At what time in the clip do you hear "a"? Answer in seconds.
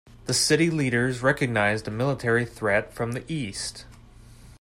1.87-1.91